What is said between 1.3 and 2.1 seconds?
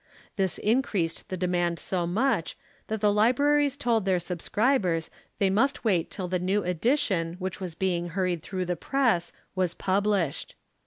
demand so